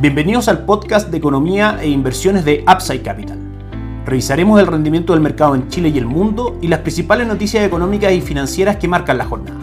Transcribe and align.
Bienvenidos 0.00 0.48
al 0.48 0.64
podcast 0.64 1.10
de 1.10 1.18
economía 1.18 1.78
e 1.78 1.90
inversiones 1.90 2.46
de 2.46 2.64
Upside 2.66 3.02
Capital. 3.02 3.36
Revisaremos 4.06 4.58
el 4.58 4.66
rendimiento 4.66 5.12
del 5.12 5.20
mercado 5.20 5.54
en 5.54 5.68
Chile 5.68 5.90
y 5.90 5.98
el 5.98 6.06
mundo 6.06 6.56
y 6.62 6.68
las 6.68 6.78
principales 6.78 7.26
noticias 7.26 7.66
económicas 7.66 8.10
y 8.14 8.22
financieras 8.22 8.78
que 8.78 8.88
marcan 8.88 9.18
la 9.18 9.26
jornada. 9.26 9.60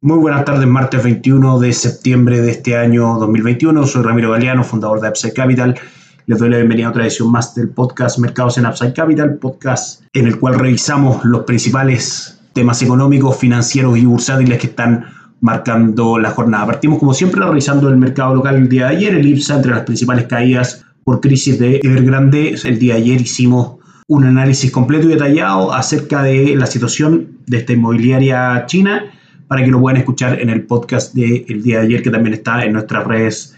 Muy 0.00 0.18
buenas 0.18 0.44
tardes, 0.44 0.68
martes 0.68 1.02
21 1.02 1.58
de 1.58 1.72
septiembre 1.72 2.40
de 2.40 2.52
este 2.52 2.76
año 2.76 3.18
2021. 3.18 3.88
Soy 3.88 4.04
Ramiro 4.04 4.30
Galeano, 4.30 4.62
fundador 4.62 5.00
de 5.00 5.08
Upside 5.08 5.34
Capital. 5.34 5.74
Les 6.26 6.38
doy 6.38 6.50
la 6.50 6.58
bienvenida 6.58 6.86
a 6.86 6.90
otra 6.90 7.02
edición 7.02 7.32
más 7.32 7.52
del 7.56 7.70
podcast 7.70 8.20
Mercados 8.20 8.58
en 8.58 8.66
Upside 8.66 8.92
Capital, 8.92 9.38
podcast 9.38 10.02
en 10.12 10.28
el 10.28 10.38
cual 10.38 10.54
revisamos 10.54 11.24
los 11.24 11.42
principales 11.42 12.33
temas 12.54 12.80
económicos, 12.80 13.36
financieros 13.36 13.98
y 13.98 14.06
bursátiles 14.06 14.58
que 14.58 14.68
están 14.68 15.04
marcando 15.40 16.18
la 16.18 16.30
jornada. 16.30 16.66
Partimos 16.66 16.98
como 16.98 17.12
siempre 17.12 17.44
revisando 17.44 17.90
el 17.90 17.98
mercado 17.98 18.34
local 18.34 18.56
el 18.56 18.68
día 18.68 18.86
de 18.86 18.96
ayer, 18.96 19.14
el 19.14 19.26
IPSA 19.26 19.56
entre 19.56 19.72
las 19.72 19.82
principales 19.82 20.24
caídas 20.24 20.86
por 21.04 21.20
crisis 21.20 21.58
de 21.58 21.80
Evergrande. 21.82 22.54
El 22.64 22.78
día 22.78 22.94
de 22.94 23.00
ayer 23.00 23.20
hicimos 23.20 23.74
un 24.06 24.24
análisis 24.24 24.70
completo 24.70 25.06
y 25.06 25.10
detallado 25.10 25.72
acerca 25.72 26.22
de 26.22 26.56
la 26.56 26.66
situación 26.66 27.38
de 27.46 27.58
esta 27.58 27.72
inmobiliaria 27.74 28.64
china 28.66 29.04
para 29.48 29.62
que 29.64 29.70
lo 29.70 29.80
puedan 29.80 29.98
escuchar 29.98 30.40
en 30.40 30.48
el 30.48 30.62
podcast 30.62 31.14
del 31.14 31.62
día 31.62 31.80
de 31.80 31.86
ayer 31.86 32.02
que 32.02 32.10
también 32.10 32.34
está 32.34 32.64
en 32.64 32.72
nuestras 32.72 33.06
redes 33.06 33.54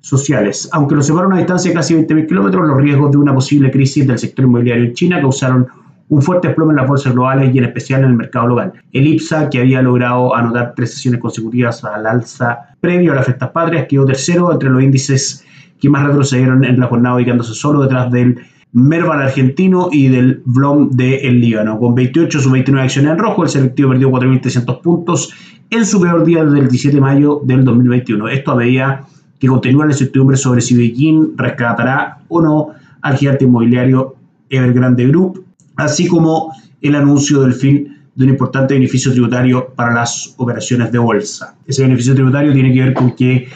sociales. 0.00 0.68
Aunque 0.72 0.94
lo 0.94 1.02
separa 1.02 1.26
una 1.26 1.38
distancia 1.38 1.70
de 1.70 1.74
casi 1.76 1.94
20.000 1.94 2.26
kilómetros, 2.26 2.66
los 2.66 2.78
riesgos 2.78 3.10
de 3.12 3.18
una 3.18 3.34
posible 3.34 3.70
crisis 3.70 4.06
del 4.06 4.18
sector 4.18 4.44
inmobiliario 4.44 4.84
en 4.84 4.94
China 4.94 5.20
causaron 5.20 5.68
un 6.08 6.22
fuerte 6.22 6.48
desplome 6.48 6.72
en 6.72 6.76
las 6.76 6.88
bolsas 6.88 7.12
globales 7.12 7.54
y 7.54 7.58
en 7.58 7.64
especial 7.64 8.02
en 8.02 8.10
el 8.10 8.16
mercado 8.16 8.48
local. 8.48 8.72
El 8.92 9.06
IPSA, 9.06 9.50
que 9.50 9.60
había 9.60 9.82
logrado 9.82 10.34
anotar 10.34 10.74
tres 10.74 10.92
sesiones 10.94 11.20
consecutivas 11.20 11.84
al 11.84 12.06
alza 12.06 12.60
previo 12.80 13.12
a 13.12 13.16
las 13.16 13.26
fiestas 13.26 13.50
patrias, 13.50 13.86
quedó 13.88 14.06
tercero 14.06 14.52
entre 14.52 14.70
los 14.70 14.82
índices 14.82 15.44
que 15.80 15.88
más 15.88 16.06
retrocedieron 16.06 16.64
en 16.64 16.80
la 16.80 16.86
jornada, 16.86 17.16
ubicándose 17.16 17.54
solo 17.54 17.82
detrás 17.82 18.10
del 18.10 18.38
Merval 18.72 19.22
argentino 19.22 19.88
y 19.90 20.08
del 20.08 20.42
VLOM 20.44 20.90
del 20.90 21.22
de 21.22 21.30
Líbano. 21.30 21.78
Con 21.78 21.94
28 21.94 22.38
sub 22.38 22.52
29 22.52 22.84
acciones 22.84 23.12
en 23.12 23.18
rojo, 23.18 23.42
el 23.42 23.48
selectivo 23.48 23.90
perdió 23.90 24.10
4.300 24.10 24.82
puntos 24.82 25.32
en 25.70 25.86
su 25.86 26.00
peor 26.00 26.24
día 26.24 26.44
desde 26.44 26.58
el 26.58 26.68
17 26.68 26.96
de 26.96 27.00
mayo 27.00 27.40
del 27.44 27.64
2021. 27.64 28.28
Esto 28.28 28.52
a 28.52 28.56
medida 28.56 29.06
que 29.38 29.48
continúa 29.48 29.86
la 29.86 29.92
incertidumbre 29.92 30.36
sobre 30.36 30.60
si 30.60 30.76
Beijing 30.76 31.36
rescatará 31.36 32.18
o 32.28 32.42
no 32.42 32.68
al 33.00 33.16
gigante 33.16 33.44
inmobiliario 33.44 34.16
Evergrande 34.50 35.06
Group 35.06 35.44
así 35.78 36.06
como 36.06 36.52
el 36.82 36.94
anuncio 36.94 37.40
del 37.40 37.54
fin 37.54 37.96
de 38.14 38.24
un 38.24 38.30
importante 38.30 38.74
beneficio 38.74 39.12
tributario 39.12 39.72
para 39.74 39.94
las 39.94 40.34
operaciones 40.36 40.90
de 40.90 40.98
bolsa. 40.98 41.54
Ese 41.66 41.82
beneficio 41.82 42.14
tributario 42.14 42.52
tiene 42.52 42.74
que 42.74 42.82
ver 42.82 42.94
con 42.94 43.12
que 43.12 43.48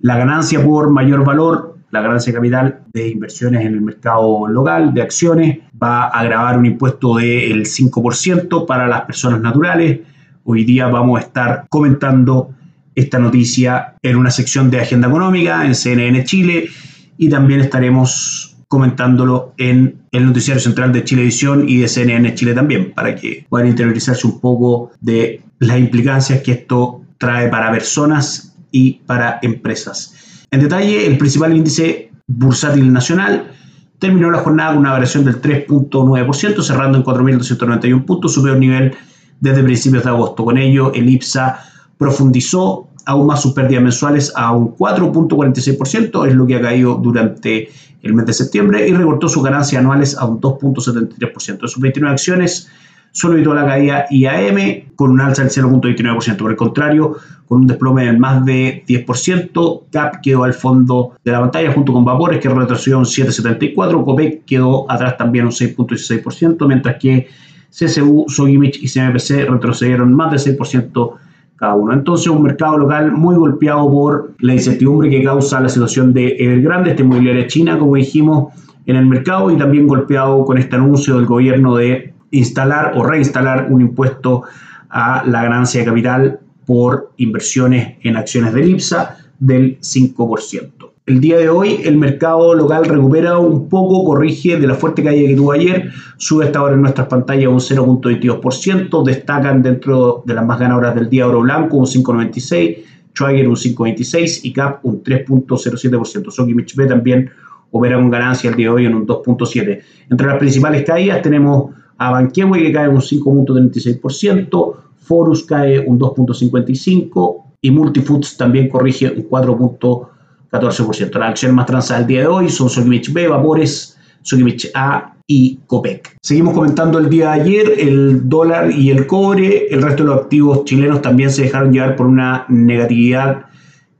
la 0.00 0.16
ganancia 0.16 0.64
por 0.64 0.90
mayor 0.90 1.24
valor, 1.24 1.76
la 1.90 2.00
ganancia 2.00 2.32
capital 2.32 2.80
de 2.92 3.08
inversiones 3.08 3.66
en 3.66 3.74
el 3.74 3.80
mercado 3.82 4.48
local, 4.48 4.94
de 4.94 5.02
acciones, 5.02 5.58
va 5.80 6.06
a 6.06 6.24
grabar 6.24 6.58
un 6.58 6.64
impuesto 6.64 7.16
del 7.16 7.66
5% 7.66 8.66
para 8.66 8.88
las 8.88 9.02
personas 9.02 9.42
naturales. 9.42 10.00
Hoy 10.44 10.64
día 10.64 10.88
vamos 10.88 11.18
a 11.18 11.24
estar 11.24 11.66
comentando 11.68 12.54
esta 12.94 13.18
noticia 13.18 13.94
en 14.02 14.16
una 14.16 14.30
sección 14.30 14.70
de 14.70 14.80
Agenda 14.80 15.08
Económica 15.08 15.66
en 15.66 15.74
CNN 15.74 16.24
Chile 16.24 16.70
y 17.18 17.28
también 17.28 17.60
estaremos 17.60 18.57
comentándolo 18.68 19.54
en 19.56 20.02
el 20.12 20.26
noticiario 20.26 20.62
central 20.62 20.92
de 20.92 21.02
Chilevisión 21.02 21.68
y 21.68 21.78
de 21.78 21.88
CNN 21.88 22.34
Chile 22.34 22.54
también, 22.54 22.92
para 22.94 23.14
que 23.14 23.46
puedan 23.48 23.68
interiorizarse 23.68 24.26
un 24.26 24.40
poco 24.40 24.92
de 25.00 25.42
las 25.58 25.78
implicancias 25.78 26.42
que 26.42 26.52
esto 26.52 27.00
trae 27.16 27.48
para 27.48 27.72
personas 27.72 28.54
y 28.70 29.00
para 29.06 29.38
empresas. 29.42 30.44
En 30.50 30.60
detalle, 30.60 31.06
el 31.06 31.16
principal 31.18 31.56
índice 31.56 32.10
bursátil 32.26 32.92
nacional 32.92 33.50
terminó 33.98 34.30
la 34.30 34.38
jornada 34.38 34.70
con 34.70 34.80
una 34.80 34.92
variación 34.92 35.24
del 35.24 35.40
3.9%, 35.40 36.62
cerrando 36.62 36.98
en 36.98 37.04
4.291 37.04 38.04
puntos, 38.04 38.34
su 38.34 38.42
peor 38.42 38.58
nivel 38.58 38.94
desde 39.40 39.62
principios 39.62 40.04
de 40.04 40.10
agosto. 40.10 40.44
Con 40.44 40.58
ello, 40.58 40.92
el 40.94 41.08
IPSA 41.08 41.60
profundizó 41.96 42.87
más 43.16 43.42
sus 43.42 43.52
pérdidas 43.52 43.82
mensuales 43.82 44.32
a 44.36 44.52
un 44.52 44.76
4.46%, 44.76 46.26
es 46.26 46.34
lo 46.34 46.46
que 46.46 46.56
ha 46.56 46.60
caído 46.60 46.94
durante 46.96 47.68
el 48.02 48.14
mes 48.14 48.26
de 48.26 48.32
septiembre, 48.32 48.88
y 48.88 48.92
recortó 48.92 49.28
sus 49.28 49.42
ganancias 49.42 49.80
anuales 49.80 50.16
a 50.16 50.26
un 50.26 50.40
2.73%. 50.40 51.60
De 51.62 51.68
sus 51.68 51.80
29 51.80 52.12
acciones, 52.12 52.70
solo 53.12 53.34
evitó 53.34 53.54
la 53.54 53.66
caída 53.66 54.06
IAM 54.10 54.90
con 54.94 55.10
un 55.10 55.20
alza 55.20 55.42
del 55.42 55.50
0.29%. 55.50 56.36
Por 56.36 56.50
el 56.50 56.56
contrario, 56.56 57.16
con 57.46 57.62
un 57.62 57.66
desplome 57.66 58.04
de 58.04 58.12
más 58.12 58.44
de 58.44 58.84
10%, 58.86 59.82
CAP 59.90 60.20
quedó 60.22 60.44
al 60.44 60.54
fondo 60.54 61.12
de 61.24 61.32
la 61.32 61.40
pantalla 61.40 61.72
junto 61.72 61.92
con 61.92 62.04
Vapores, 62.04 62.40
que 62.40 62.48
retrocedió 62.48 62.98
un 62.98 63.04
7.74%, 63.04 64.04
COPEC 64.04 64.44
quedó 64.44 64.90
atrás 64.90 65.16
también 65.16 65.46
un 65.46 65.52
6.16%, 65.52 66.66
mientras 66.68 66.96
que 67.00 67.28
CSU, 67.70 68.26
Sogimich 68.28 68.78
y 68.82 68.88
CMPC 68.88 69.48
retrocedieron 69.48 70.12
más 70.14 70.30
del 70.30 70.56
6% 70.56 71.12
cada 71.58 71.74
uno. 71.74 71.92
Entonces, 71.92 72.28
un 72.28 72.42
mercado 72.42 72.78
local 72.78 73.12
muy 73.12 73.34
golpeado 73.36 73.90
por 73.90 74.32
la 74.38 74.54
incertidumbre 74.54 75.10
que 75.10 75.22
causa 75.22 75.60
la 75.60 75.68
situación 75.68 76.12
de 76.12 76.36
Evergrande, 76.38 76.90
esta 76.90 77.02
inmobiliaria 77.02 77.46
china, 77.46 77.78
como 77.78 77.96
dijimos, 77.96 78.54
en 78.86 78.96
el 78.96 79.06
mercado 79.06 79.50
y 79.50 79.56
también 79.56 79.86
golpeado 79.86 80.44
con 80.44 80.56
este 80.56 80.76
anuncio 80.76 81.16
del 81.16 81.26
gobierno 81.26 81.76
de 81.76 82.14
instalar 82.30 82.92
o 82.96 83.04
reinstalar 83.04 83.66
un 83.70 83.80
impuesto 83.80 84.44
a 84.88 85.24
la 85.26 85.42
ganancia 85.42 85.80
de 85.80 85.86
capital 85.86 86.40
por 86.64 87.12
inversiones 87.16 87.96
en 88.02 88.16
acciones 88.16 88.54
de 88.54 88.66
IPSA 88.66 89.16
del 89.38 89.78
5%. 89.80 90.77
El 91.08 91.22
día 91.22 91.38
de 91.38 91.48
hoy 91.48 91.80
el 91.84 91.96
mercado 91.96 92.54
local 92.54 92.84
recupera 92.84 93.38
un 93.38 93.66
poco, 93.70 94.04
corrige 94.04 94.58
de 94.58 94.66
la 94.66 94.74
fuerte 94.74 95.02
caída 95.02 95.26
que 95.26 95.36
tuvo 95.36 95.52
ayer, 95.52 95.90
sube 96.18 96.44
hasta 96.44 96.58
ahora 96.58 96.74
en 96.74 96.82
nuestras 96.82 97.08
pantallas 97.08 97.48
un 97.48 97.60
0.22%, 97.60 99.02
destacan 99.06 99.62
dentro 99.62 100.22
de 100.26 100.34
las 100.34 100.44
más 100.44 100.60
ganadoras 100.60 100.94
del 100.94 101.08
día 101.08 101.26
Oro 101.26 101.40
Blanco 101.40 101.78
un 101.78 101.86
5.96%, 101.86 102.84
Schwager 103.14 103.48
un 103.48 103.56
5.26% 103.56 104.40
y 104.42 104.52
CAP 104.52 104.84
un 104.84 105.02
3.07%. 105.02 106.30
Sokimich 106.30 106.76
B 106.76 106.86
también 106.86 107.30
opera 107.70 107.96
con 107.96 108.10
ganancia 108.10 108.50
el 108.50 108.56
día 108.56 108.66
de 108.66 108.74
hoy 108.74 108.84
en 108.84 108.94
un 108.94 109.06
2.7%. 109.06 109.80
Entre 110.10 110.26
las 110.26 110.36
principales 110.36 110.84
caídas 110.84 111.22
tenemos 111.22 111.70
a 111.96 112.10
Banquehue 112.10 112.58
que 112.58 112.70
cae 112.70 112.86
un 112.86 113.00
5.36%, 113.00 114.74
Forus 114.98 115.42
cae 115.44 115.80
un 115.80 115.98
2.55% 115.98 117.36
y 117.62 117.70
Multifoods 117.70 118.36
también 118.36 118.68
corrige 118.68 119.10
un 119.10 119.26
4.5%. 119.26 120.17
14%. 120.50 121.18
Las 121.18 121.30
acciones 121.30 121.54
más 121.54 121.66
transadas 121.66 122.02
del 122.02 122.08
día 122.08 122.20
de 122.20 122.26
hoy 122.26 122.48
son 122.48 122.68
Sokimich 122.70 123.12
B, 123.12 123.28
Vapores, 123.28 123.98
Sokimich 124.22 124.70
A 124.74 125.14
y 125.26 125.60
Copec. 125.66 126.16
Seguimos 126.22 126.54
comentando 126.54 126.98
el 126.98 127.10
día 127.10 127.32
de 127.32 127.40
ayer 127.40 127.74
el 127.78 128.28
dólar 128.28 128.70
y 128.70 128.90
el 128.90 129.06
cobre. 129.06 129.66
El 129.70 129.82
resto 129.82 130.02
de 130.02 130.10
los 130.10 130.20
activos 130.22 130.64
chilenos 130.64 131.02
también 131.02 131.30
se 131.30 131.42
dejaron 131.42 131.72
llevar 131.72 131.96
por 131.96 132.06
una 132.06 132.46
negatividad 132.48 133.46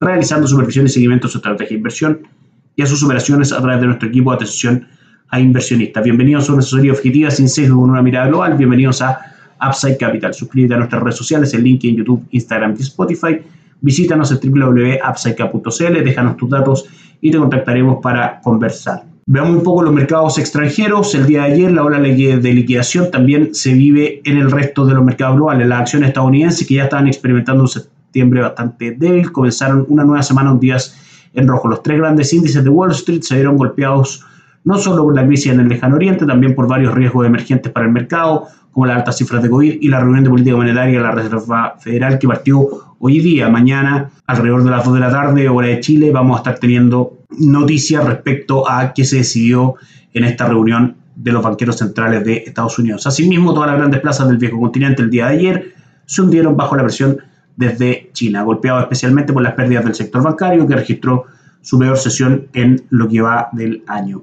realizando 0.01 0.49
supervisión 0.49 0.87
y 0.87 0.89
seguimiento 0.89 1.29
a 1.29 1.31
su 1.31 1.39
estrategia 1.39 1.69
de 1.69 1.77
inversión 1.77 2.27
y 2.75 2.83
a 2.83 2.87
sus 2.87 3.05
operaciones 3.05 3.53
a 3.53 3.63
través 3.63 3.81
de 3.81 3.87
nuestro 3.87 4.09
equipo 4.09 4.33
de 4.33 4.35
atención 4.39 4.89
a 5.29 5.39
inversionistas. 5.39 6.03
Bienvenidos 6.03 6.49
a 6.49 6.55
una 6.55 6.63
asesoría 6.63 6.91
objetiva 6.91 7.31
sin 7.31 7.49
sesgo 7.49 7.81
con 7.81 7.91
una 7.91 8.03
mirada 8.03 8.27
global. 8.27 8.55
Bienvenidos 8.55 9.01
a 9.01 9.32
Upside 9.67 9.97
Capital. 9.97 10.35
Suscríbete 10.35 10.75
a 10.75 10.79
nuestras 10.79 11.03
redes 11.03 11.17
sociales, 11.17 11.55
el 11.55 11.65
link 11.65 11.85
en 11.85 11.97
YouTube, 11.97 12.25
Instagram 12.31 12.75
y 12.79 12.83
Spotify. 12.83 13.41
Visítanos 13.81 14.31
en 14.31 14.53
www.upsidecap.cl, 14.53 16.05
déjanos 16.05 16.37
tus 16.37 16.51
datos 16.51 16.85
y 17.21 17.31
te 17.31 17.39
contactaremos 17.39 17.99
para 18.03 18.41
conversar. 18.41 19.05
Veamos 19.27 19.57
un 19.57 19.63
poco 19.63 19.83
los 19.83 19.95
mercados 19.95 20.39
extranjeros. 20.39 21.15
El 21.15 21.27
día 21.27 21.45
de 21.45 21.53
ayer 21.53 21.73
la 21.73 21.85
ola 21.85 22.01
de 22.01 22.53
liquidación 22.53 23.11
también 23.11 23.55
se 23.55 23.73
vive 23.73 24.21
en 24.25 24.39
el 24.39 24.51
resto 24.51 24.85
de 24.85 24.95
los 24.95 25.05
mercados 25.05 25.37
globales. 25.37 25.69
Las 25.69 25.81
acciones 25.81 26.09
estadounidenses 26.09 26.67
que 26.67 26.75
ya 26.75 26.85
estaban 26.85 27.07
experimentando 27.07 27.63
un 27.63 27.69
septiembre 27.69 28.41
bastante 28.41 28.97
débil 28.99 29.31
comenzaron 29.31 29.87
una 29.89 30.05
nueva 30.05 30.23
semana 30.23 30.53
un 30.53 30.59
días 30.59 30.99
en 31.35 31.47
rojo. 31.47 31.69
Los 31.69 31.83
tres 31.83 31.99
grandes 31.99 32.33
índices 32.33 32.65
de 32.65 32.71
Wall 32.71 32.91
Street 32.91 33.23
se 33.23 33.37
vieron 33.37 33.57
golpeados 33.57 34.25
no 34.65 34.79
solo 34.79 35.05
por 35.05 35.15
la 35.15 35.27
crisis 35.27 35.53
en 35.53 35.61
el 35.61 35.69
lejano 35.69 35.97
oriente, 35.97 36.27
también 36.27 36.55
por 36.55 36.69
varios 36.69 36.95
riesgos 36.95 37.27
emergentes 37.27 37.73
para 37.73 37.87
el 37.87 37.93
mercado, 37.93 38.47
como 38.73 38.87
las 38.87 38.97
altas 38.99 39.19
cifras 39.19 39.43
de 39.43 39.51
COVID 39.51 39.79
y 39.81 39.89
la 39.89 40.01
reunión 40.01 40.25
de 40.25 40.31
política 40.31 40.57
monetaria 40.57 40.99
de 40.99 41.05
la 41.05 41.13
Reserva 41.13 41.77
Federal 41.79 42.19
que 42.19 42.27
partió 42.27 42.69
hoy 42.99 43.21
día. 43.21 43.49
Mañana, 43.49 44.11
alrededor 44.27 44.65
de 44.65 44.71
las 44.71 44.85
2 44.85 44.95
de 44.95 45.01
la 45.01 45.11
tarde, 45.11 45.49
hora 45.49 45.69
de 45.69 45.81
Chile, 45.81 46.11
vamos 46.11 46.37
a 46.37 46.39
estar 46.39 46.59
teniendo 46.59 47.19
noticias 47.39 48.05
respecto 48.05 48.69
a 48.69 48.93
qué 48.95 49.05
se 49.05 49.17
decidió 49.17 49.75
en 50.15 50.25
esta 50.25 50.49
reunión 50.49 50.97
de 51.15 51.33
los 51.33 51.43
banqueros 51.43 51.77
centrales 51.77 52.25
de 52.25 52.45
Estados 52.47 52.79
Unidos. 52.79 53.07
Asimismo, 53.07 53.53
todas 53.53 53.71
las 53.71 53.79
grandes 53.79 54.01
plazas 54.01 54.29
del 54.29 54.39
viejo 54.39 54.59
continente 54.59 55.03
el 55.03 55.11
día 55.11 55.29
de 55.29 55.35
ayer 55.35 55.75
se 56.07 56.23
hundieron 56.23 56.57
bajo 56.57 56.77
la 56.77 56.83
presión 56.83 57.19
desde 57.57 58.11
China, 58.13 58.43
golpeado 58.43 58.81
especialmente 58.81 59.33
por 59.33 59.43
las 59.43 59.55
pérdidas 59.55 59.85
del 59.85 59.95
sector 59.95 60.23
bancario 60.23 60.67
que 60.67 60.75
registró 60.75 61.27
su 61.61 61.79
peor 61.79 61.99
sesión 61.99 62.49
en 62.55 62.83
lo 62.91 63.09
que 63.09 63.21
va 63.21 63.49
del 63.53 63.85
año. 63.87 64.23